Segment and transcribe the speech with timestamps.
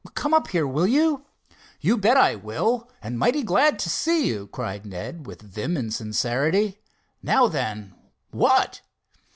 [0.15, 1.25] "Come up here, will you?"
[1.79, 5.93] "You bet I will, and mighty glad to see you," cried Ned, with vim and
[5.93, 6.79] sincerity.
[7.21, 8.81] "Now then—what?"